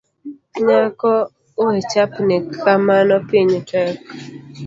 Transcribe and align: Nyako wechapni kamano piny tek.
Nyako 0.65 1.11
wechapni 1.65 2.35
kamano 2.63 3.15
piny 3.29 3.51
tek. 3.69 3.97